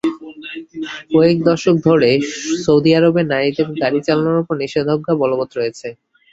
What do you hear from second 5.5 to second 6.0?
রয়েছে।